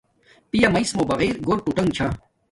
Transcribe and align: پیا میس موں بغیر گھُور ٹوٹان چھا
پیا 0.49 0.67
میس 0.73 0.89
موں 0.95 1.05
بغیر 1.11 1.35
گھُور 1.45 1.57
ٹوٹان 1.65 1.87
چھا 1.95 2.07